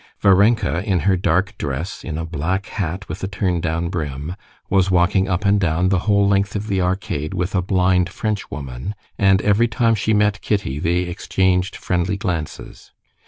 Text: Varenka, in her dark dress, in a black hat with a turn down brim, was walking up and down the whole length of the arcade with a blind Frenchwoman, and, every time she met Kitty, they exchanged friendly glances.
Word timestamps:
Varenka, 0.19 0.83
in 0.83 1.01
her 1.01 1.15
dark 1.15 1.55
dress, 1.59 2.03
in 2.03 2.17
a 2.17 2.25
black 2.25 2.65
hat 2.65 3.07
with 3.07 3.23
a 3.23 3.27
turn 3.27 3.61
down 3.61 3.89
brim, 3.89 4.35
was 4.67 4.89
walking 4.89 5.29
up 5.29 5.45
and 5.45 5.59
down 5.59 5.89
the 5.89 5.99
whole 6.09 6.27
length 6.27 6.55
of 6.55 6.65
the 6.65 6.81
arcade 6.81 7.35
with 7.35 7.53
a 7.53 7.61
blind 7.61 8.09
Frenchwoman, 8.09 8.95
and, 9.19 9.43
every 9.43 9.67
time 9.67 9.93
she 9.93 10.11
met 10.15 10.41
Kitty, 10.41 10.79
they 10.79 11.01
exchanged 11.01 11.75
friendly 11.75 12.17
glances. 12.17 12.89